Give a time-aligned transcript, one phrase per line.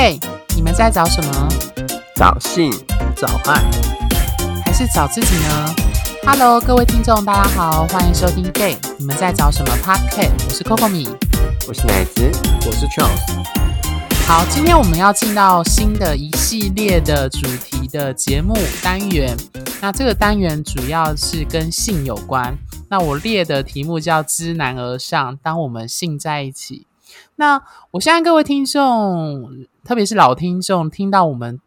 [0.00, 0.16] Gay，
[0.54, 1.48] 你们在找什么？
[2.14, 2.70] 找性，
[3.16, 3.60] 找爱，
[4.64, 5.74] 还是找自己呢
[6.24, 10.30] ？Hello，各位听众，大家好，欢迎收听 Gay，你们在找什么 Podcast？
[10.46, 11.08] 我是 Coco 米，
[11.66, 12.30] 我是奶子，
[12.64, 13.44] 我是 Charles。
[14.24, 19.36] 好，今天我们要进到新的一系列的主题的节目单元。
[19.80, 22.56] 那这个单元主要是跟性有关。
[22.88, 26.86] 那我列的题目叫“知难而上”，当我们性在一起。
[27.34, 27.60] 那
[27.92, 31.58] 我相信各位听众，特别是老听众，听到我们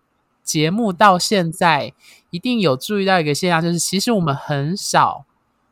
[0.44, 1.92] 节目到现在，
[2.30, 5.26] 一定有注意到一个现象，就是其实我们很少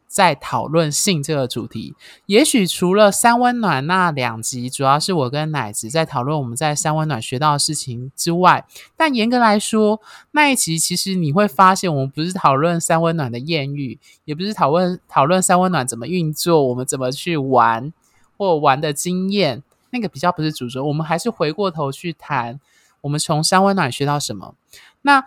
[0.08, 1.94] 在讨论性这个主题。
[2.26, 8.66] 也许除了三温暖那两集，主要是我跟奶子在讨论我们在三温暖学到的事情之外，
[8.98, 17.94] 但严格来说，那一集其实你会发现，我们不是讨论三温暖的艳遇，也不是讨论讨论三温暖怎么运作，我们怎么去玩
[18.40, 19.62] 或玩的经验。
[19.92, 22.60] 那个比较不是主轴，我们还是回过头去谈
[23.02, 24.56] 我们从三温暖学到什么。
[25.02, 25.26] 那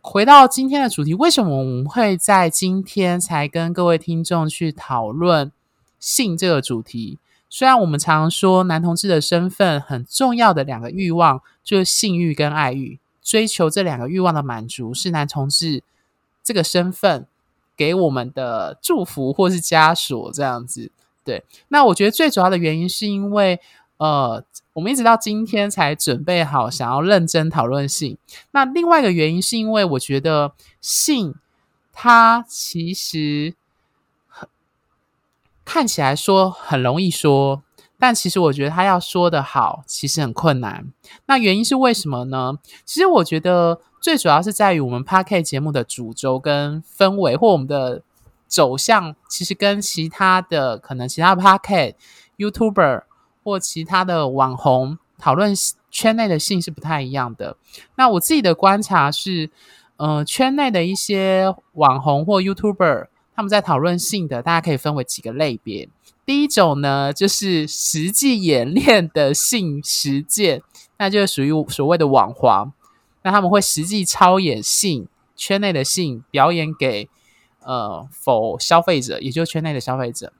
[0.00, 5.52] 回到今天的主题，为什么我们会在今天才跟各位听众去讨论
[6.00, 7.18] 性这个主题？
[7.48, 15.82] 虽然我们常说男同志的身份很重要的两个欲望就是性欲跟爱欲，追求这两个欲望的满足是男同志
[16.42, 17.26] 这个身份
[17.76, 20.90] 给我们的祝福或是枷锁这样子。
[21.24, 23.60] 对，那我觉得最主要的原因是因为。
[24.02, 28.18] 呃，我们一直到今天才准备好想要认真讨论性。
[28.50, 31.36] 那另外一个原因是因为我觉得性
[31.92, 33.54] 它其实
[34.26, 34.48] 很
[35.64, 37.62] 看起来说很容易说，
[37.96, 40.92] 但其实我觉得他要说的好其实很困难。
[41.26, 42.58] 那原因是为什么呢？
[42.84, 48.02] 其实我觉得最主要是在于我们 p a r k 节目的主轴跟氛围，或我们的
[48.48, 51.96] 走向，其实跟其他的可能其他 p a r k
[52.36, 53.02] YouTuber。
[53.42, 55.54] 或其他的网红讨论
[55.90, 57.56] 圈内的性是不太一样的。
[57.96, 59.50] 那我自己的观察是，
[59.96, 65.88] 呃，圈内的一些网红或 YouTuber 他们在讨论性的，大家可以分为几个类别。
[66.24, 70.62] 第一种呢，就是实际演练的性实践，
[70.98, 72.72] 那就是属于所谓的网黄。
[73.22, 77.08] 那他们会实际操演性圈内的性表演给
[77.64, 80.32] 呃否消费者，也就是圈内的消费者。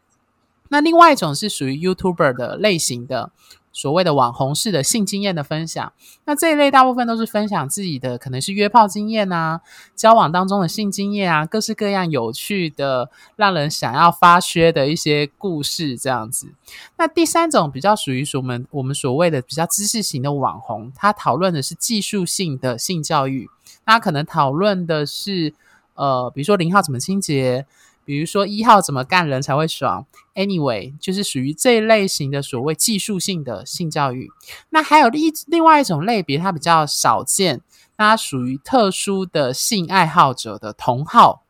[0.73, 3.31] 那另外一种是属于 YouTuber 的类型的，
[3.73, 5.93] 所谓的网红式的性经验的分享。
[6.25, 9.61] 那这一类大部分都是分享自己的，可能是约炮经验啊，
[9.95, 16.55] 交往当中的性经验啊，各式各样有趣的、让人想要发噱的一些故事这样子。
[16.97, 23.47] 那第三种比较属于我们我们所谓的比较知识型的网红，他讨论的是技术性的性教育，
[23.85, 25.53] 他可能讨论的是
[25.95, 27.67] 呃，比如说零号怎么清洁。
[28.05, 34.31] 比如说一号怎么干人才会爽？Anyway，就是属于这一类型的所谓技术性的性教育。
[34.71, 37.61] 那还有另另外一种类别，它比较少见，
[37.97, 41.45] 它属于特殊的性爱好者的同好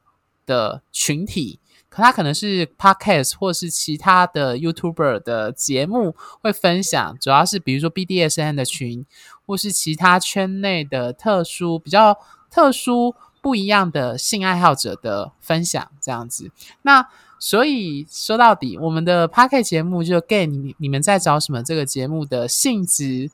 [0.45, 1.59] 的群体。
[1.89, 9.05] 可它可能是 Podcast 或是其他的 YouTuber 的节目会分享，主要是比如说 BDSN 的群，
[9.47, 12.19] 或是其他圈内的特殊比较
[12.51, 13.15] 特殊。
[13.43, 16.51] 不一样的性爱好者的分享，这样子。
[16.83, 17.07] 那
[17.39, 21.61] 所以说到底，我们的 p a r k 节目就 Gay，你你们在找什么？
[21.63, 23.33] 这个节目的性质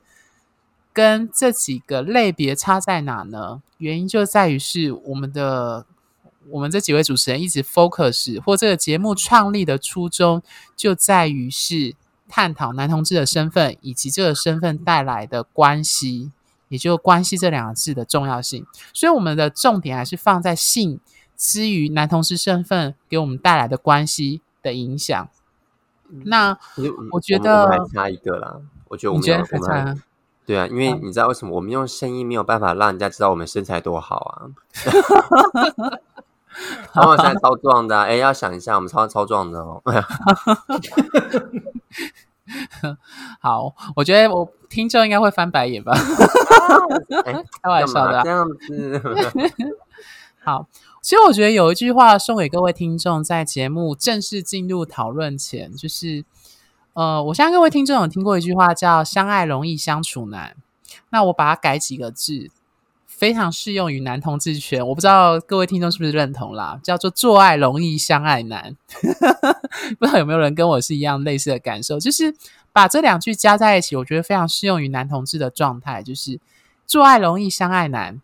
[0.91, 3.61] 跟这几个类别差在哪呢？
[3.77, 5.85] 原因就在于是我们的
[6.49, 10.41] 我们这几位主持人一直 focus，或这个节目创立的初衷
[10.75, 11.95] 就在于是
[12.27, 16.31] 探讨男同志的身份以及这个身份带来的关系。
[16.69, 20.99] 也就关系这两个字的重要性，所以我们的重点还是放在性
[21.35, 25.27] 之于男同事身份给我们带来的关系的影响。
[26.25, 26.57] 那
[27.11, 28.55] 我觉得还差一个啦，
[28.87, 29.95] 我觉得我们还差。
[30.45, 34.49] 对啊，因为你知道为什么我们用声音没有办法让人家知道我们身材多好啊？
[36.95, 39.79] 我们现在超壮的，哎，要想一下，我们超超壮的哦。
[43.39, 45.93] 好，我觉得我听众应该会翻白眼吧？
[47.61, 49.01] 开玩笑的，这样子。
[50.43, 50.67] 好，
[51.01, 56.23] 其实我觉得有一句话送给各位听众，在节目正式进入讨论前，就是
[56.93, 60.55] 呃，我相信各位听众有听过一句话，叫“相爱容易相处难”。
[61.11, 62.49] 那我把它改几个字。
[63.19, 66.79] 非常适用于男同志圈，我不知道各位听众是不是认同啦？
[66.81, 68.77] 叫做“做爱容易相爱难”，
[69.99, 71.99] 不知道有没有人跟我是一样类似的感受？
[71.99, 72.33] 就是
[72.71, 76.39] 把这两句加在一起，我觉得非常适用于男同志的状态，就是
[76.87, 78.21] 做爱容易相爱难，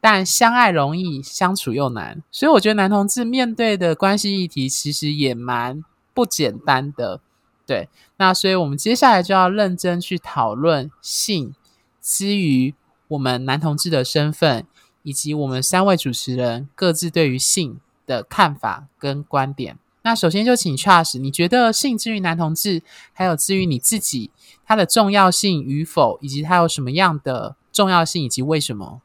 [0.00, 2.22] 但相爱容易相处又难。
[2.30, 5.84] 所以我觉得男同志面对的关系议题其实也蛮
[6.14, 7.20] 不简单的。
[7.66, 11.54] 对，那所以我们接下来就要认真去讨论性。
[12.00, 12.74] 基于
[13.10, 14.66] 我们男同志的身份，
[15.02, 19.78] 以及我们三位主持人各自对于性的看法跟观点。
[20.02, 24.30] 那首先就请 Charles，你觉得性之于男同志，还有至于你自己，
[24.64, 29.02] 它的重要性与否，以及它有什么样的重要性，以及为什么？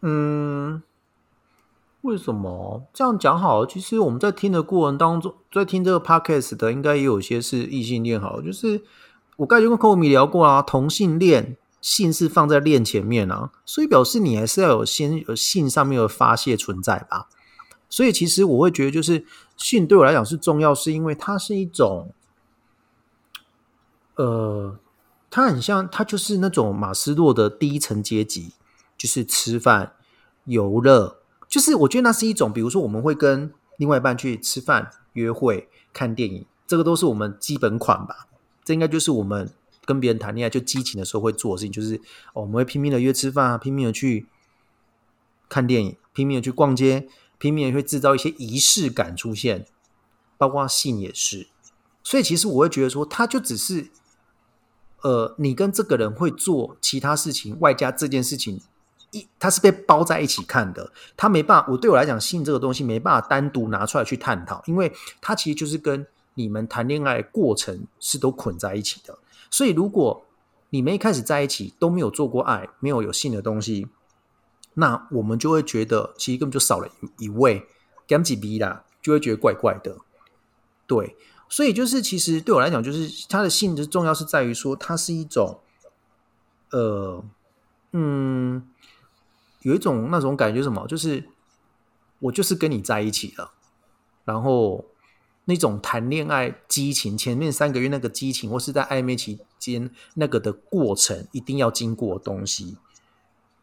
[0.00, 0.82] 嗯，
[2.00, 3.66] 为什么这样讲好了？
[3.66, 8.20] 其实我们在听的过程当中，在听这个 podcast 的，应该也有些是异性恋。
[8.20, 8.82] 好，就是
[9.36, 17.28] 我刚才就跟寇米聊过啊，同性恋性是放在恋前面啊，所以表示你还是要有先有性上面的发泄存在吧。
[17.88, 19.24] 所以其实我会觉得，就是
[19.56, 22.14] 性对我来讲是重要，是因为它是一种，
[24.14, 24.78] 呃，
[25.28, 28.52] 它很像，它就是那种马斯洛的第一层阶级，
[28.96, 29.94] 就是吃饭、
[30.44, 31.16] 游乐，
[31.48, 38.28] 就是我觉得那是一种，比如说我们会跟另外一半去吃饭、约会、看电影，这个都是我们基本款吧。
[38.62, 39.50] 这应该就是我们
[39.90, 41.96] 跟别人谈恋爱就激情的时候会做的事情，就是
[42.34, 44.28] 哦我们会拼命的约吃饭啊，拼命的去
[45.48, 47.08] 看电影，拼命的去逛街。
[47.42, 49.64] 拼命的会制造一些仪式感出现，
[50.36, 51.48] 包括性也是。
[52.02, 53.88] 所以其实我会觉得说，他就只是，
[55.00, 58.60] 呃，你跟这个人会做其他事情，外加这件事情
[59.12, 60.92] 一，他是被包在一起看的。
[61.16, 69.18] 他没办法，我对我来讲，性这个东西没办法单独拿出来去探讨，因为它其实就是跟你们谈恋爱过程是都捆在一起的。
[69.50, 70.24] 所以如果
[70.70, 73.88] 你们一开始在一起都没有做过爱，没有有性的东西。
[74.74, 76.88] 那我们就会觉得，其实根本就少了
[77.18, 77.66] 一一位
[78.06, 79.98] g a m 几 B 啦，就会觉得怪怪的。
[80.86, 81.16] 对，
[81.48, 85.58] 所以就是其实对我来讲，就是它的性质重要是在于说，它是一种，
[86.70, 87.22] 呃，
[87.92, 88.64] 嗯，
[89.62, 91.28] 有一种那种感觉什么，就是
[92.20, 93.50] 我就是跟你在一起了，
[94.24, 94.84] 然后
[95.50, 102.78] 那种谈恋爱激情，前面三个月那个激情，或是在暧昧期间那个的过程，一定要经过东西，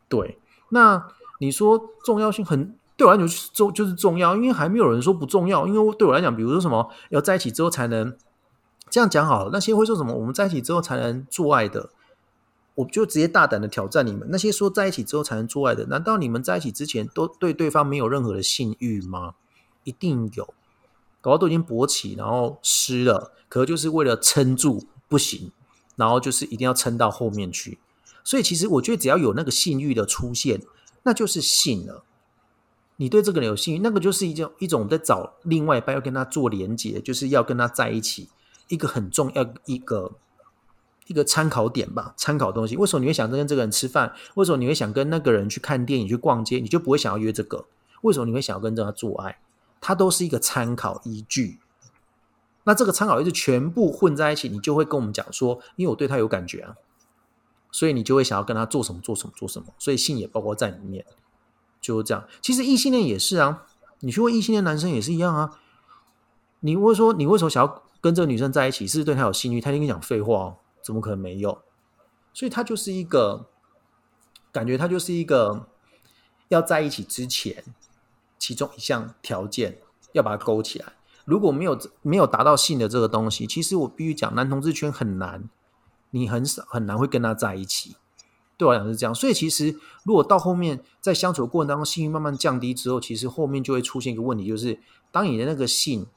[0.09, 0.37] 对。
[0.69, 1.07] 那
[1.39, 5.65] 你说重要性很对我来讲就是重就是重要，因为还没有人说不重要。
[5.65, 8.13] 因为对我来讲，比如说什么要在一起之后才能
[8.89, 9.51] 这样讲好了。
[9.53, 11.91] 那些会说什么我们在一起之后才能做爱的，
[12.75, 14.27] 我就直接大胆的挑战你们。
[14.29, 19.35] 那些说在一起之后才能做爱的，难道你们在一起之前都对对方没有任何的性欲吗？
[19.85, 20.53] 一定有，
[21.27, 25.51] 搞到都已经勃起，然后湿了，可就是为了撑住不行，
[25.97, 27.79] 然后就是一定要撑到后面去。
[28.23, 30.61] 所以，其实我觉得只要有那个性欲的出现，
[31.03, 32.05] 那就是性了。
[32.95, 38.29] 你对这个人有性欲，那个就是一种一种在找另外一半要跟他做连接，就是要跟他在一起，
[38.69, 40.13] 一个很重要一个
[41.07, 42.77] 一个参考点吧，参考东西。
[42.77, 44.13] 为什么你会想跟这个人吃饭？
[44.35, 46.59] 为什么你会想跟那个人去看电影、去逛街？
[46.59, 47.65] 你就不会想要约这个？
[48.03, 49.39] 为什么你会想要跟这个做爱？
[49.79, 51.59] 它都是一个参考依据。
[52.63, 56.75] 那这个参考依据全部混在一起，你就会跟我们讲说，因为我对他有感觉啊。
[57.71, 61.05] 所以你就会想要跟他做什么做什么做什么，所以性也包括在里面，
[61.79, 62.25] 就是这样。
[62.41, 63.65] 其实异性恋也是啊，
[63.99, 65.59] 你去问异性恋男生也是一样啊。
[66.61, 68.87] 你会说你为什么想要跟这个女生在一起？
[68.87, 69.61] 是对她有性欲？
[69.61, 71.61] 他跟你讲废话，哦怎么可能没有？
[72.33, 73.47] 所以他就是一个
[74.51, 75.67] 感觉，他就是一个
[76.47, 77.63] 要在一起之前，
[78.37, 79.79] 其中一项条件
[80.13, 80.93] 要把它勾起来。
[81.25, 85.49] 如果没有没有达到性的这个东西，其实我必须讲，男同志圈很难。
[86.11, 87.97] 你很少很难会跟他在一起，
[88.55, 89.13] 对我来讲是这样。
[89.13, 94.79] 所以其实如果到后面在相处的过程当中，性欲慢慢降低之后，其实后面就会出现一个问题，就是
[95.11, 96.07] 当你的那个性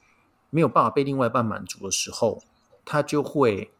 [0.49, 2.41] 没有办法被另外一半满足的时候，
[2.85, 3.73] 他就会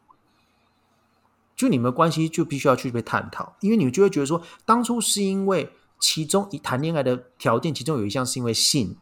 [1.55, 8.97] 就你们关系就必须要去被探讨，因为你们就会觉得说，当初是因为其中一谈恋爱的条件，其中有一项是因为性，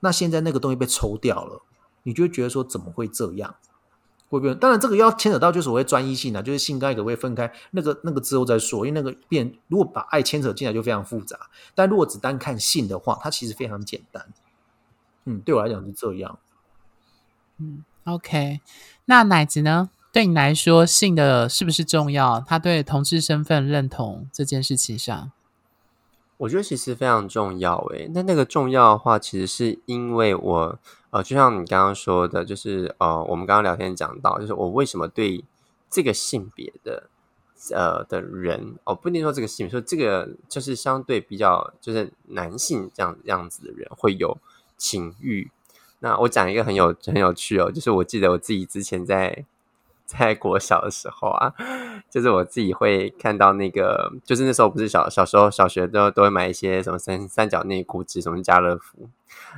[0.00, 1.60] 那现在那个东西被抽掉了，
[2.04, 3.56] 你就会觉得说怎么会这样？
[4.30, 7.52] 会变，当然这个要牵扯到就所谓专一性啊，就是性跟爱可不可以分开？
[7.72, 11.38] 那个那个之后再说，因为那个变如果把爱牵扯进来就非常复杂。
[11.74, 14.26] 但如果只单看性的话，它其实非常简单。
[15.24, 16.38] 嗯，对我来讲是这样。
[17.58, 18.60] 嗯，OK，
[19.04, 19.90] 那奶子呢？
[20.10, 22.40] 对你来说，性的是不是重要？
[22.40, 25.30] 他对同志身份认同这件事情上，
[26.36, 27.76] 我觉得其实非常重要。
[27.92, 30.78] 诶，那那个重要的话，其实是因为我。
[31.10, 35.44] 呃，就像你刚刚说的，就是呃，我们刚刚聊天讲到，就是我为什么对
[35.88, 37.08] 这个性别的
[37.70, 44.36] 呃的人，哦，不一定说这个性别，说这个就是相对比较就是男性这样样子的人会有
[44.76, 45.52] 情欲。
[46.00, 49.44] 那我讲一个很有很有趣哦，就是我记得我自己之前在。
[50.18, 51.52] 在国小的时候啊，
[52.10, 59.08] 就是我自己会看到那个，就是那时候不是小小时候小学都都会买一些什么三三角内裤，什么家乐福，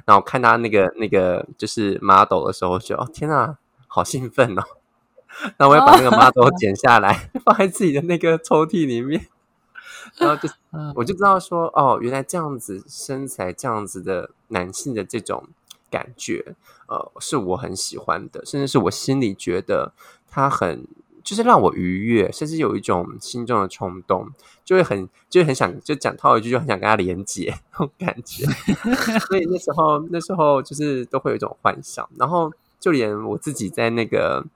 [0.04, 4.62] 然后看他那个那个就是 model 的时候，就哦天呐，好兴奋哦！
[5.58, 9.26] 然后我要把那个 model 剪下来， 放在自己的那个抽屉里面。
[10.18, 10.48] 然后就
[10.94, 15.48] 我就知道说，哦，原来这样子身材这样子的男性的这种
[15.90, 16.54] 感觉，
[16.86, 19.92] 呃，是我很喜欢的，甚至是我心里觉得
[20.36, 20.86] 他很。
[21.26, 24.28] 就是让我愉悦，甚至有一种心中的冲动，
[24.64, 28.44] 就会很就会很想就讲套一句，就很想跟他连接那种感觉。
[29.26, 34.46] 所以那时候那时候就是都会有一种幻想，然后就连我自己在那个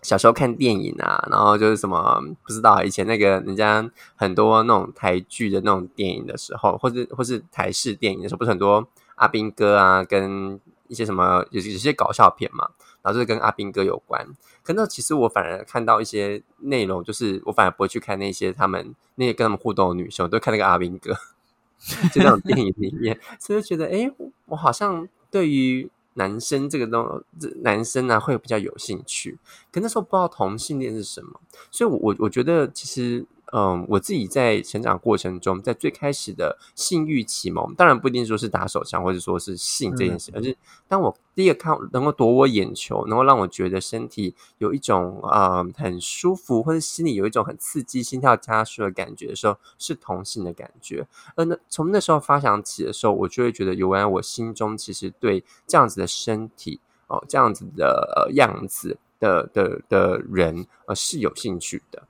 [0.00, 12.70] 小时候看电影啊，然后就是什么不知道以前那个人家很多那种台剧的那种电影的时候，或者或是台式电影的时候，不是很多阿兵哥啊，跟一些什么有有些搞笑片嘛。
[13.06, 14.26] 然后就是跟阿兵哥有关，
[14.64, 21.14] 可那其实我反而看到一些内容，就是我反而不会去看那些他们那些跟他们互动的女生，我都看那个阿兵哥，
[22.12, 24.10] 就那种电影里面，所以觉得哎，
[24.46, 27.22] 我好像对于男生这个东
[27.62, 29.38] 男生呢会比较有兴趣，
[29.70, 33.24] 可那时候不知道同性恋是什么，所以我我我觉得其实。
[33.52, 40.56] 嗯，我自己在成长过程中，在最开始的性欲启蒙，当然不一定说是打手枪，或者说是性这件事，而是
[40.88, 51.06] 当我第一个看能够夺我眼球，能够让我觉得身体有一种啊很舒服，或者心里有一种很刺激、心跳加速的感觉的时候，是同性的感觉。
[51.36, 62.02] 而那从那时候发想起的时候，我就会觉得，原来我心中其实对这样子的身体哦，这样子的呃样子的的的人，呃，是有兴趣的。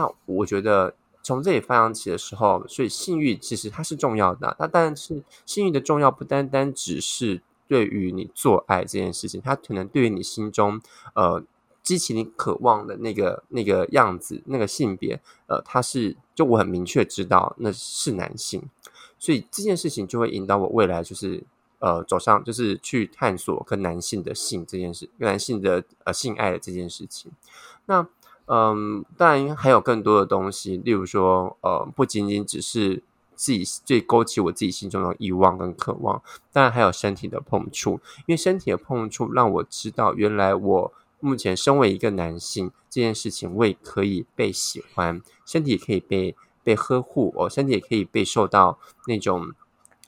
[0.00, 4.56] 那我觉得从这里发扬起的时候，所以性欲其实它是重要的。
[4.58, 10.80] 那但是性欲的重要不单单只是对于你做爱这件事情，它可能对于你心中
[11.14, 11.42] 呃
[11.82, 18.62] 激起你渴望的那个那个样子、那个性别，呃，它是就我很明确知道那是男性，
[19.18, 21.44] 所以这件事情就会引导我未来就是
[21.80, 27.30] 呃走上就是去探索跟男性的性这件事，男性的呃性爱的这件事情。
[27.84, 28.08] 那
[28.52, 33.00] 嗯，当然还有更多的东西，例如说，呃，不仅仅只是
[33.36, 36.20] 自己最勾起我自己心中的欲望跟渴望，
[36.52, 49.52] 当然还有身体的碰触，因为身体的碰触让我知道，原来我目前身为一个男性，这件事情我也可以被喜欢，身体可以被被呵护，我身体也可以被受到那种，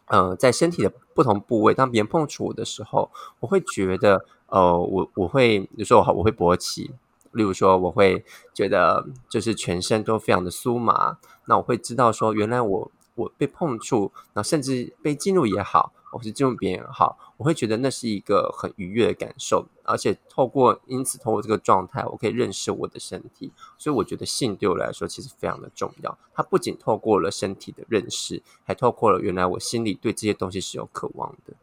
[0.06, 3.08] 呃，在身体的不同部位，当别人碰触我的时候，
[3.38, 6.90] 我会觉得，呃，我我会，有时候我会勃起。
[7.32, 8.24] 例如说，我会
[8.54, 26.18] 觉得就是全身都非常的酥麻，那我会知道说，原来我我被碰触，那甚至被进入也好，或是进入别人也好，我会觉得那是一个很愉悦的感受，而且透过因此透过这个状态，我可以认识我的身体，所以我觉得性对我来说其实非常的重要。
[26.34, 31.54] 它不仅透过了身体的认识，还透过了原来我心里对这些东西是有渴望的。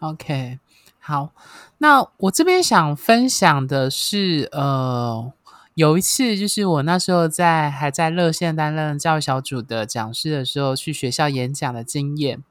[0.00, 0.58] OK。
[1.06, 1.34] 好，
[1.76, 5.30] 那我这边想分享的是，呃，
[5.74, 12.42] 有一次就是我那时候在还在热线担任教育小组的讲师的时候，去学校演讲的经验。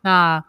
[0.00, 0.44] 那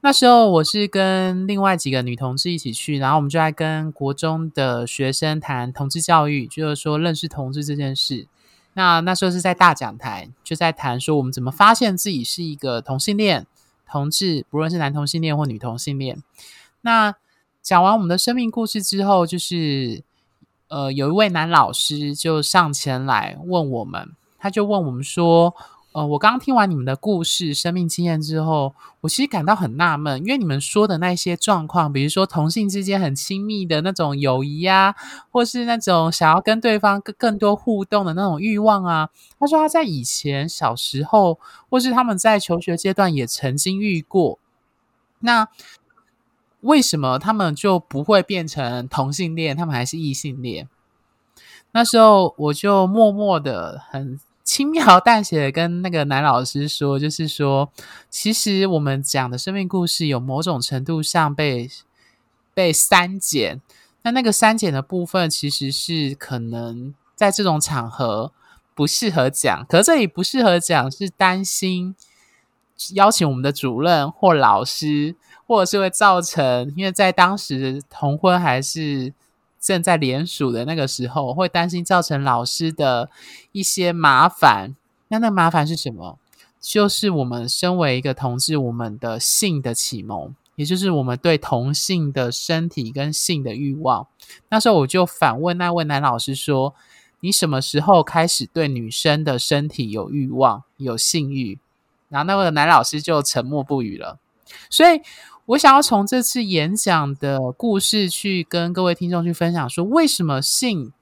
[0.00, 8.26] 那时候我是跟另外几个女同志一起去，然后我们就在跟国中的学生谈同志教育，就是说认识同志这件事。
[8.74, 13.46] 那那时候是在大讲台，就在谈说我们怎么发现自己是一个同性恋
[13.88, 16.20] 同志，不论是男同性恋或女同性恋。
[16.82, 17.14] 那
[17.62, 20.02] 讲完我们的生命故事之后，就是
[20.68, 25.54] 呃，有一位男老师就上前来问我们，他就问我们说
[25.92, 34.94] ：“呃，我刚听完你们的故事、生命经验之后，我其实感到很纳闷，因为你们说的那些状况，比如说同性之间很亲密的那种友谊啊，
[35.30, 44.38] 或是那种想要跟对方更更多互动的那种欲望啊，他说他在以前小时候，或是他们在求学阶段也曾经遇过。”
[45.24, 45.46] 那
[46.62, 49.56] 为什么他们就不会变成同性恋？
[49.56, 50.68] 他们还是异性恋？
[51.72, 57.70] 那时候我就默默的、很轻描淡写的跟那个男老师说，就是说，
[58.10, 61.68] 其实我们讲的生命故事有某种程度上被
[62.54, 63.60] 被删减。
[64.02, 68.32] 那那个删减的部分，其实是可能在这种场合
[68.74, 69.64] 不适合讲。
[69.68, 71.96] 可这里不适合讲，是担心
[72.94, 75.16] 邀请我们的主任或老师。
[75.52, 79.12] 或者是会造成，因为在当时同婚还是
[79.60, 83.10] 正在联署的那个时候，会担心造成老师的
[83.52, 84.74] 一些麻烦。
[85.08, 86.18] 那那麻烦是什么？
[86.58, 94.06] 就是我们身为一个同志，我们的性的启蒙，也就是我们对同性的身体跟性的欲望。
[94.48, 96.74] 那时候我就反问那位男老师说
[97.20, 101.58] ：“你什么时候开始对女生的身体有欲望、有性欲？”
[102.08, 104.18] 然后那位男老师就沉默不语了。
[104.70, 105.02] 所以。
[105.46, 110.92] 我想要从这次演讲的故事去跟各位听众去分享，说为什么性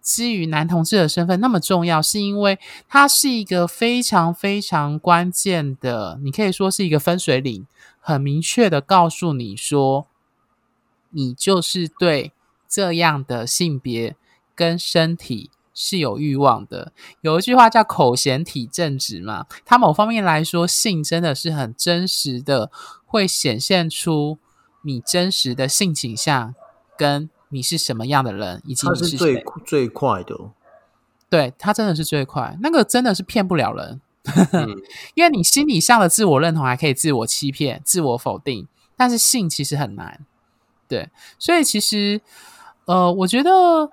[0.00, 7.66] 基于男同志的身份那么重要，是因为它是一个非常非常关键的，你可以说是一个分水岭，
[8.00, 10.06] 很明确的告诉你说，
[11.10, 12.32] 你就是对
[12.68, 14.14] 这样的性别
[14.54, 15.50] 跟身体。
[15.80, 19.46] 是有欲望的，有一句话叫“口嫌体正直”嘛。
[19.64, 22.68] 它某方面来说，性真的是很真实的，
[23.06, 24.38] 会显现出
[24.82, 26.52] 你真实的性倾向，
[26.96, 30.50] 跟你是什么样的人，以及你是最最快的。
[31.30, 34.00] 对，它真的是最快，那个真的是骗不了人，
[35.14, 38.66] 因为你心理上的自我认同还可以自我欺骗、自我否定，
[38.96, 40.26] 但是性其实很难。
[40.88, 41.08] 对，
[41.38, 42.20] 所以其实，
[42.86, 43.92] 呃，我觉得。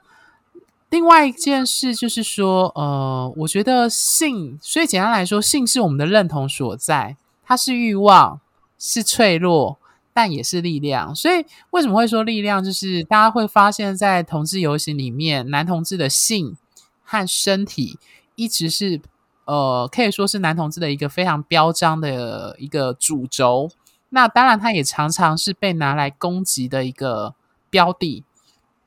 [0.90, 8.40] 另外一件事就是说，呃，我觉得性，所以简单来说，性是我们的认同所在，它是欲望，
[8.78, 9.78] 是脆弱，
[10.14, 11.14] 但也是力量。
[11.14, 12.64] 所以为什么会说力量？
[12.64, 16.56] 就是大家会发现，在同志游行里面，男同志的性
[17.04, 17.98] 和身体
[18.36, 19.02] 一直是，
[19.46, 23.70] 呃，可以说是男同志的一个非常标章的一个主轴。
[24.10, 27.34] 那当然，它也常常是被拿来攻击的一个
[27.70, 28.24] 标的。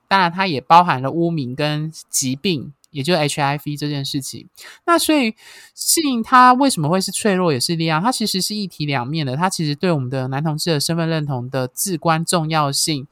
[0.08, 4.48] 当然，它也包含了污名跟疾病，也就是 HIV 这件事情。
[4.86, 5.34] 那所以
[5.74, 8.02] 性它为什么会是脆弱也是力量？
[8.02, 9.36] 它其实是一体两面的。
[9.36, 13.06] 它其实对我们的男同志的身份认同的至关重要性，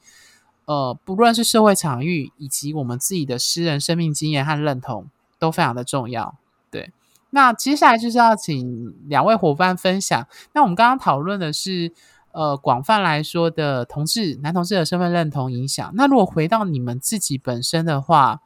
[0.65, 6.35] 呃，不论是社会场域以及我们自己的私人生命经验和认同，都非常的重要。
[6.71, 6.91] 对，
[7.29, 10.27] 那接下来就是要请两位伙伴分享。
[10.53, 11.93] 那我们刚刚讨论的是。
[12.37, 15.91] 呃，广泛来说的同志、男同志的身份认同影响。
[15.95, 18.41] 那如果回到你们自己本身的话，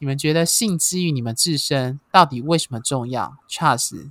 [0.00, 4.08] 你们觉得性基于你们自身到底为什么重要？Charles，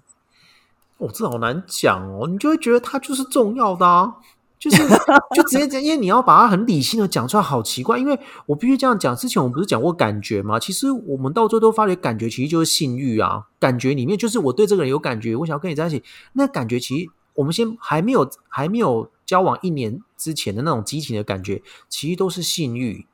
[0.99, 2.25] 哦，这好难讲哦。
[2.29, 4.15] 你就会觉得它就是重要的啊，
[4.57, 4.77] 就是
[5.35, 7.97] 就直接讲，因为你要把它很理性的讲出来，好奇怪。
[7.97, 10.57] 因为我必须这样讲，之前我们不是讲过感觉吗？
[10.57, 13.47] 其实我们到最后都发觉，感觉其实就是性欲啊。
[13.59, 16.01] 感觉里面就是我对这个人有感觉，我想要跟你在一起。
[16.31, 19.09] 那感觉其实我们先还没有还没有。
[19.27, 23.05] 交往一年之前的那种激情的感觉，其实都是性欲。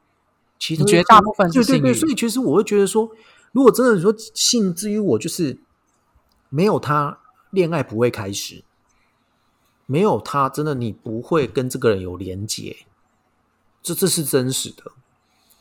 [0.60, 3.10] 其实绝大部分是性欲，所以其实我会觉得说，
[3.52, 5.60] 如果真的说性至于我，就是
[6.48, 8.64] 没有他，恋爱不会开始；
[9.86, 12.78] 没有他，真的你不会跟这个人有连结。
[13.82, 14.94] 这这是真实的。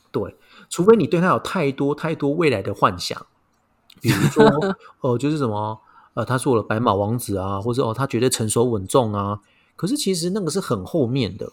[0.09, 0.37] 对，
[0.69, 3.25] 除非你对他有太多太多未来的幻想，
[3.99, 4.45] 比如说，
[5.01, 5.81] 哦， 就是什么，
[6.13, 9.41] 呃，他是我的白马王子啊，或者哦，他绝对成熟稳重啊。
[9.75, 11.51] 可是其实那个是很后面的，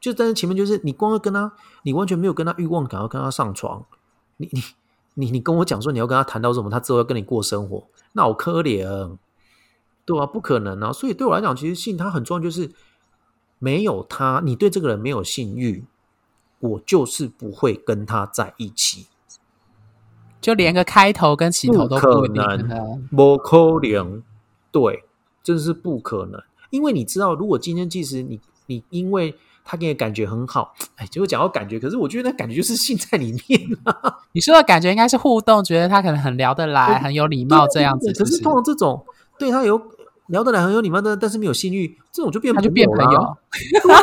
[0.00, 3.84] 就但是前面就是你光要跟他，你完全没有跟他欲望，感要跟他上床，
[4.36, 4.62] 你你
[5.14, 9.18] 你你跟我讲说你要跟他谈到什么，他之后要跟你过生活，那好可怜，
[10.06, 10.24] 对吧？
[10.26, 10.92] 不可能啊！
[10.92, 12.70] 所以对我来讲，其实性它很重要，就是
[13.58, 15.84] 没有他，你对这个人没有性欲，
[16.60, 19.06] 我就是不会跟他在一起，
[20.40, 24.22] 就连个开头跟起头都不可能，不可能，
[24.72, 25.04] 对，
[25.42, 26.42] 这是不可能。
[26.70, 34.18] 因为你知道，如果今天即使你你因为他给你感觉很好，哎，结果讲到感觉，可是我觉得那感觉就是性在里面啊。
[34.32, 38.12] 你说的感觉应该是互动，觉得他可能很聊得来，很有礼貌这样子。
[38.12, 39.04] 可是通常这种
[39.38, 39.80] 对他有
[40.26, 43.36] 聊得来、很有礼貌的，但是没有性欲，这种就变他就变朋友。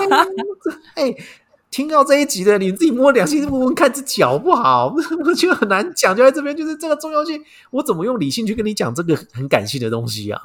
[0.95, 1.15] 哎，
[1.71, 4.93] 听到这一集的，你自己摸良心问问看，这脚不好，
[5.25, 6.15] 我觉得很难讲。
[6.15, 10.41] 就在这边，就是这个重要性，我怎么用理性去跟你讲这个很感性的东西啊？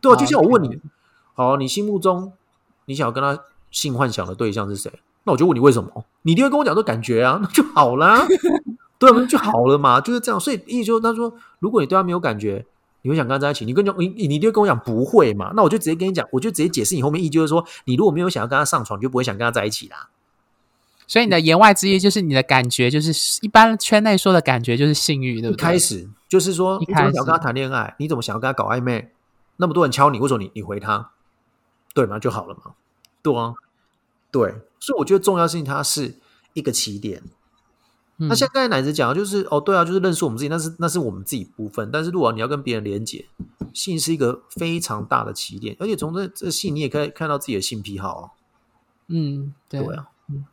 [0.00, 0.78] 对啊，就像我问你。
[1.36, 2.32] 好，你心目中
[2.86, 3.38] 你想要跟他
[3.70, 4.90] 性幻想的对象是谁？
[5.24, 6.04] 那我就问你为什么？
[6.22, 8.26] 你一定会跟我讲说感觉啊，那就好啦，
[8.98, 10.40] 对，就好了嘛，就是这样。
[10.40, 12.64] 所以意思就是，他说，如果你对他没有感觉，
[13.02, 13.64] 你会想跟他在一起？
[13.64, 15.52] 你跟讲你你一定会跟我讲不会嘛？
[15.54, 20.08] 那我就直接跟你讲，我就直接解释你后面意，就是说，你如果没有想要跟他上床，你就不会想跟他在一起啦。
[21.06, 25.62] 所以你的言外之意就是你的感觉，就是一般圈内说的感觉，就是性欲，对不对？
[25.62, 27.94] 开始就是说，你怎么想跟他谈恋爱？
[27.98, 29.10] 你怎么想要跟他搞暧昧？
[29.58, 31.10] 那么多人敲你，为什么你你回他？
[31.96, 32.74] 对嘛就好了嘛，
[33.22, 33.54] 对啊，
[34.30, 36.14] 对，所以我觉得重要性它是
[36.52, 37.22] 一个起点。
[38.18, 41.90] 那像刚才奶子讲的，就是哦，对啊，就是认识我们自己，那是那是我们自己部分。
[41.90, 43.24] 但是如果你要跟别人连接，
[43.72, 48.36] 性是一个非常大的起点，而且从这这性你也可以看到自己的性癖好。
[49.06, 50.44] 嗯，对啊，嗯，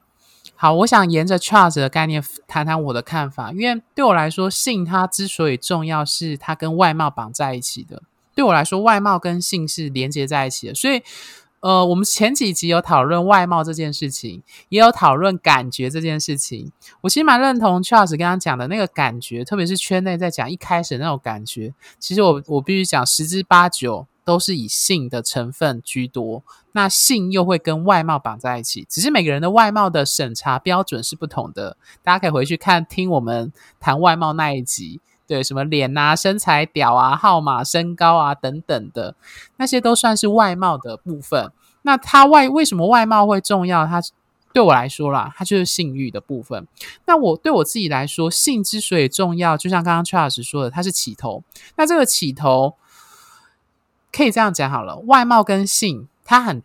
[0.56, 8.02] 好，我想沿着 Charles 的概念谈谈我的看法，因为对我来说，性它之所以重要，是它跟外貌绑在一起的。
[8.36, 11.02] 对我来说，外貌跟性是连接在一起的，所以，
[11.60, 16.72] 呃，我们前几集有讨论外貌这件事情，也有讨论感觉这件事情。
[17.02, 26.44] 我其实蛮认同 Charles 跟他讲的那个感觉，特别是圈内在讲一开始那种感觉，其实我我必须讲十之八九都是以性的成分居多，
[26.74, 31.78] 那性又会跟外貌绑在一起，只是每个人的外貌的审查标准是不同的。
[32.02, 35.00] 大家可以回去看听我们谈外貌那一集，
[35.34, 39.16] 对，什么脸啊、身材、屌啊、号码、身高啊等等的，
[39.58, 41.52] 那些都算是外貌的部分。
[41.82, 43.88] 那它外为什么外貌会重要？
[43.88, 44.00] 它
[44.54, 46.68] 对我来说啦，它就是性欲的部分。
[47.08, 51.44] 那我对我自己来说，性之所以重要，就像刚刚 Charles 说的，它是起头。
[51.78, 52.76] 那这个起头
[54.12, 56.62] 可以这样讲好了，外貌跟性，它很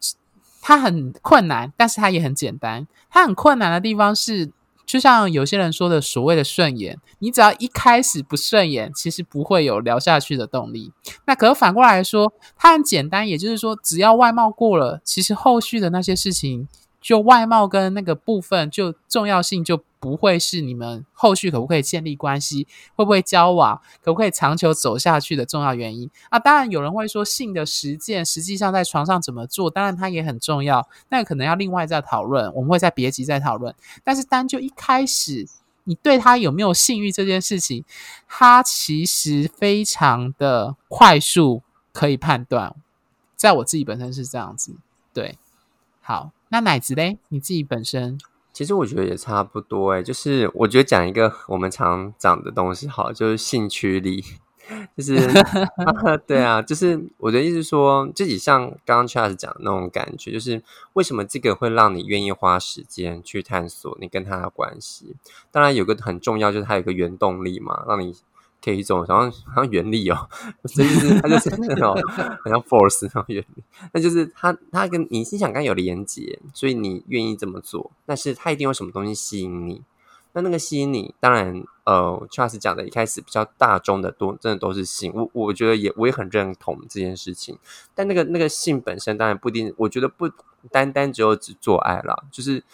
[0.60, 2.86] 它很困难，但是它也很简单。
[3.08, 4.50] 它很困难的地方是，
[4.88, 10.92] 就像有些人说的，所谓的顺眼，你只要一开始不顺眼，其实不会有聊下去的动力。
[11.26, 16.66] 那可反过来说，它很简单，也就是说，只要外貌过了，其实后续的那些事情。
[17.00, 26.38] 就外貌跟那个部分，就重要性就不会是你们后续可不可以建立关系，会不会交往，可不可以长久走下去的重要原因啊。
[26.38, 33.74] 当然有人会说性的实践，实际上在床上怎么做，当然它也很重要，那可能要另外再讨论，我们会在别集再讨论。
[34.04, 35.46] 但是单就一开始，
[35.84, 37.84] 你对他有没有性欲这件事情，
[38.28, 42.74] 它其实非常的快速可以判断，
[43.34, 44.76] 在我自己本身是这样子，
[45.12, 45.38] 对，
[46.00, 46.30] 好。
[46.50, 47.18] 那奶子嘞？
[47.28, 48.18] 你自己本身
[48.58, 54.24] 其实我觉得也差不多哎，就是我觉得讲一个我们常讲的东西，好，就是兴趣力，
[54.96, 55.16] 就是
[56.26, 60.60] 对啊，就是我的意思说，自己像刚刚 Charles 讲的那种感觉，就是
[60.94, 65.14] 为什么这个会让你愿意花时间去探索你跟他的关系？
[65.52, 68.16] 当然有个很重要，就是它有个原动力嘛，让你。
[68.62, 70.28] 可以一种好像好像原力哦，
[70.66, 71.94] 所以就是它就是那种
[72.42, 77.92] 好像 force 那种原理，那就是它它跟你心想刚有连接，所以你愿意这么做。
[78.04, 79.82] 但是它一定有什么东西吸引你，
[80.32, 85.12] 那那个吸引你，当然呃，Charles 讲的一开始比较大众的多，真的都是性。
[85.14, 87.56] 我我觉得也我也很认同这件事情。
[87.94, 90.28] 但那个那个性本身当然不一定，我觉得不
[90.72, 92.64] 单单只有只做爱啦，就是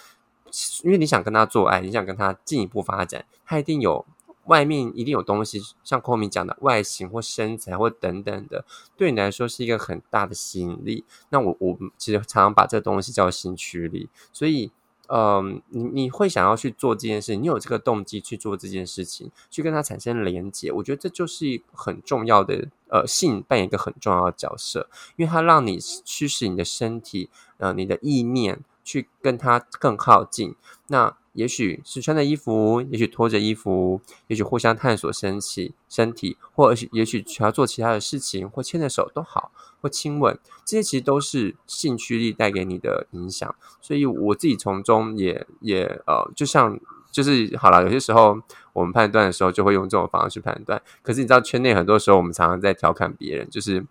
[0.82, 4.06] 因为你想跟他做爱，你想跟他进一步发展，他一定有。
[4.46, 8.64] 外面一定有东西，像寇明讲的外形或身材或等等的，
[8.96, 11.04] 对你来说是一个很大的吸引力。
[11.30, 14.08] 那我我其实常常把这东西叫性驱力。
[14.32, 14.70] 所以，
[15.08, 20.72] 嗯，你你会想要去做这件事，你有这个动机去做这件事情，去跟他产生连接。
[20.72, 27.28] 我觉得这就是一很重要的，呃，性扮演一个很重要的角色，因为它让你驱使你的身体，
[27.58, 30.54] 呃，你的意念去跟他更靠近。
[30.88, 43.54] 那也许是穿着衣服，也许脱着衣服，也许互相探索身体、身体，或者也许需要做其他的事情，或牵着手都好，或亲吻，这些其实都是性驱力带给你的影响。
[43.80, 46.78] 所以我自己从中也也呃，就像
[47.10, 48.40] 就是好了，有些时候
[48.72, 50.80] 我们判断的时候就会用这种方式去判断。
[51.02, 53.84] 可是你知道，圈内很多时候我们常常在调侃别人，就是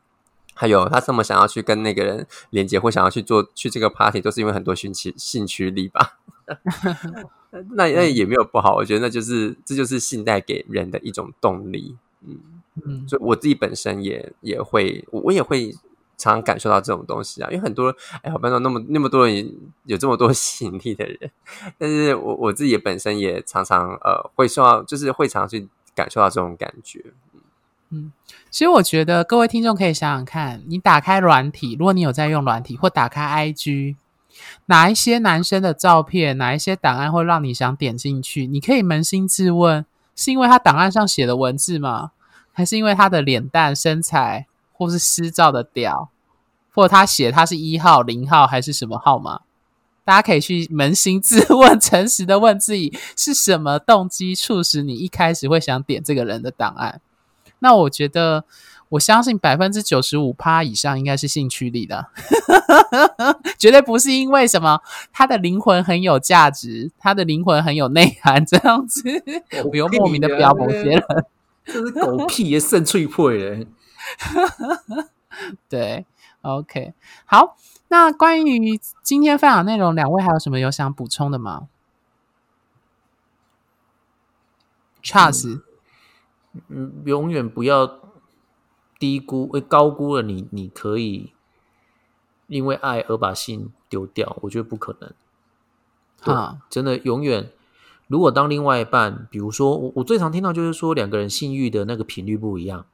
[0.53, 6.19] 还有他这么想要去跟那个人连接，或想要去做去这个 party，都是因为很多兴趣兴趣力吧。
[7.75, 12.39] 那那也没有不好，我觉得那就是这就是信贷给人的一种动力，嗯
[12.83, 15.71] 嗯，所以我自己本身也也会，我也会
[16.17, 21.31] 常常感受到这种东西啊，因为很多哎，我班上那么那么多人有这么多 吸引力的人，
[21.77, 27.05] 但是我我自己本身也常常呃会受到，就是会常去感受到这种感觉，
[27.93, 28.11] 嗯，
[28.49, 33.95] 其实我觉得各位听众可以想想看，你打开软体，如果你有在用软体，或打开 IG。
[34.65, 38.47] 哪一些男生的照片，哪一些档案会让你想点进去？
[38.47, 42.11] 你可以扪心自问：是因为他档案上写的文字吗？
[42.51, 46.09] 还是因为他的脸蛋、身材，或是私照的屌，
[46.73, 49.41] 或者他写他是一号、零号还是什么号码？
[50.03, 56.99] 大家可以去扪心自问， 诚实的问自己：是什么动机促使你一开始会想点这个人的档案？
[57.63, 58.43] 那我觉得。
[58.89, 62.11] 我相信百分之九十五趴以上应该是兴趣力的，
[63.57, 69.01] 绝对不是因为什么他的灵魂很有价值，他的灵魂很有内涵这样子，
[69.63, 71.03] 不用莫名的标某些人，
[71.65, 73.65] 这是狗屁也肾脆破人。
[75.67, 76.05] 对
[76.43, 76.93] ，OK，
[77.25, 81.67] 好，那关于今天分享内容，两位还有什么有想补充的吗
[85.01, 85.63] ？Charles，
[86.67, 87.99] 嗯，永远不要。
[88.99, 91.33] 低估会高估了你，你可以
[92.47, 96.33] 因为爱而把性丢掉，我觉得不可能。
[96.33, 97.51] 啊，真的永远，
[98.07, 102.85] 如果当另外一半，比如说我，我最常听到就是说两个人性欲的那个频率不一样，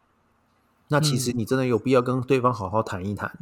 [0.87, 3.37] 那其实你真的有必要跟对方好好谈一谈，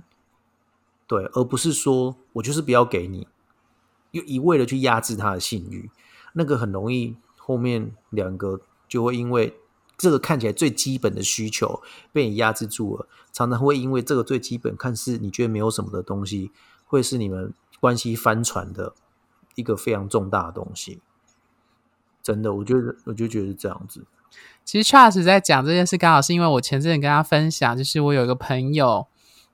[1.07, 3.29] 对，而不是说我就是不要给你，
[4.11, 5.89] 又一味的去压制他的性欲，
[6.33, 9.55] 那个很容易后面两个就会因为。
[9.97, 11.81] 这个看起来最基本的需求
[12.13, 16.51] 被你压制住了，常常会因为这个最基本看似你觉得没有什么的东西，
[16.85, 18.93] 会是你们关系翻船的
[19.55, 20.99] 一个非常重大的东西。
[22.21, 24.05] 真的，我觉得我就觉得是这样子。
[24.65, 29.07] 其实 Charles 在讲这件事，刚好是因为我前阵子跟他分享，就是我有一个朋友，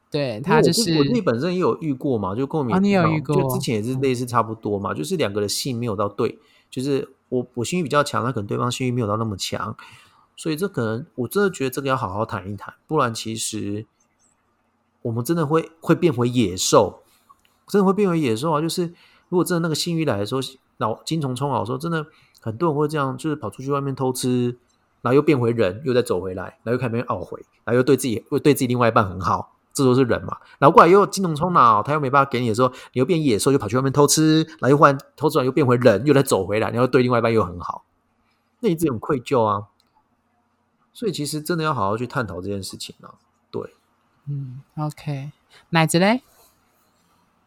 [0.10, 6.40] 对他就是我自己本身也有遇过嘛，就跟我们、哦你有遇过就之前也是类似差不多嘛，就是两个的性没有到对，
[6.72, 9.78] 就是我我性欲比较强，那可能对方性欲没有到那么强，
[10.36, 13.86] 所以这可能我真的觉得这个要好好谈一谈，不然其实
[15.04, 17.04] 我们真的会会变回野兽，
[17.68, 18.60] 真的会变回野兽啊！
[18.60, 18.94] 就是
[19.30, 20.42] 如果真的那个性欲来的时候，
[20.78, 22.06] 脑金虫冲脑的时候，真的
[22.42, 24.58] 很多人会这样，就是跑出去外面偷吃，
[25.02, 30.38] 然后又变回人，又再走回来，然后又开始变懊悔，然后又对自己又对自己另外一半很好，这都是人嘛。
[30.58, 37.86] 然后过来又金虫冲脑，他又没办法给你的时候，你又变野兽，又跑去外面偷吃，然后又换偷吃完又变回人，又再走回来，然后对另外一半又很好，
[38.62, 39.68] 那你这种愧疚啊。
[40.94, 43.16] 所以其实真的要好好去探讨这件事情啊。
[43.52, 43.74] 对，
[44.28, 45.32] 嗯，OK，
[45.72, 46.22] 奶子嘞，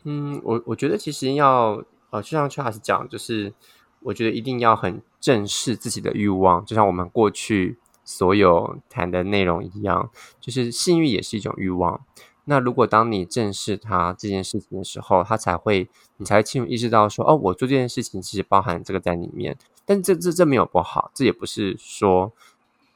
[0.05, 3.55] 嗯，我我觉得其实要呃，就像 Charles 讲，就是
[4.01, 12.01] 我觉得一定要很正视自己的欲望，就像我们过去所有谈的内容一样，就是性欲也是一种欲望。
[12.49, 19.59] 那如果当你正视它这件事情的时候，它才会你才会清楚意识到说，哦，我做这件事情其实包含这个在里面。
[19.85, 22.33] 但这这这没有不好，这也不是说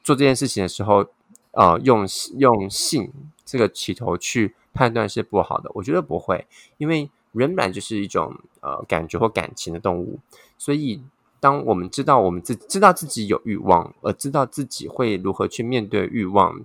[0.03, 1.05] 做这件事情的时候，
[1.51, 2.05] 呃，用
[2.37, 3.11] 用性
[3.45, 5.69] 这个起头去判断是不好的。
[5.75, 10.19] 我觉得不会，因为人本来就是一种呃感觉或感情的动物，
[10.57, 11.01] 所以
[11.39, 16.61] 当我们知道我们自知道自己有欲望，而知道自己会如何去面对欲望，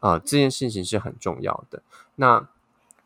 [0.00, 1.82] 呃，这件事情是很重要的。
[2.16, 2.48] 那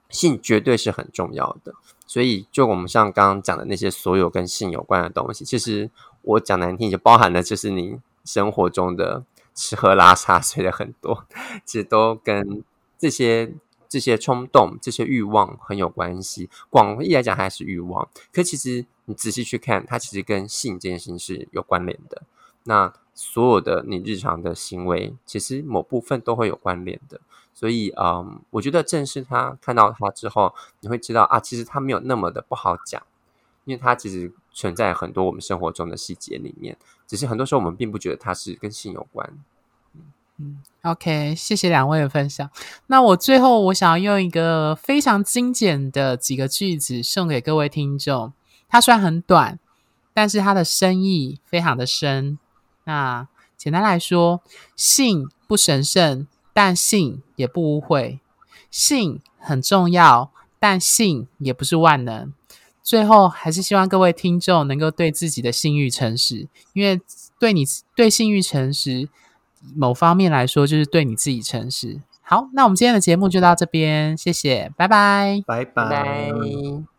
[0.08, 1.74] 性绝对是很重要的，
[2.06, 11.26] 所以就我们像刚刚讲的那些所有跟性有关的东西，其实我讲难听，就包含了就是你生活中的吃喝拉撒 睡的很多，
[11.64, 12.62] 其实都跟
[12.98, 13.54] 这些
[13.88, 16.48] 这些冲动、这些欲望很有关系。
[16.70, 22.22] 广义来讲，还是欲望，可其实你仔细去看，它其实跟性这件事情是有关联的。
[22.64, 27.20] 那所有的你日常的行为，其实某部分都会有关联的。
[27.54, 33.02] 所以，嗯，我觉得正是他看到它之后，你会知道啊，其实它没有那么的不好讲，
[33.64, 39.28] 因为它其实存在很多我们生活中的细节里面，只是很多时候我们并不觉得它是跟性有关。
[40.38, 42.50] 嗯 OK，谢谢两位的分享。
[42.86, 48.32] 那我最后我想要用一个非常精简的几个句子送给各位听众。
[48.68, 49.60] 它虽然很短，
[50.12, 52.38] 但是它的深意非常的深。
[52.84, 54.42] 那简单来说，
[54.74, 58.18] 性不神圣，但性也不污秽；
[58.70, 62.32] 性很重要，但性也不是万能。
[62.82, 67.00] 最后，还是希望各位听众能够对自己的性欲诚实，因为
[67.38, 67.64] 对你
[67.94, 69.08] 对性欲诚实，
[69.74, 72.00] 某方面来说就是对你自己诚实。
[72.20, 75.42] 好，那我们今天的节目就到这边，谢谢，拜拜。
[75.46, 76.91] 拜拜拜。